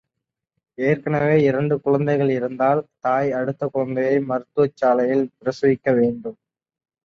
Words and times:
ஏற்கனவே 0.77 1.35
இரண்டு 1.43 1.75
குழந்தைகள் 1.81 2.29
இருந்தால் 2.29 2.81
தாய் 2.99 3.31
அடுத்த 3.31 3.67
குழந்தையை 3.67 4.17
மருத்துவச் 4.23 4.77
சாலையில் 4.77 5.25
பிரசவிக்க 5.39 5.89
வேண்டும். 5.93 6.37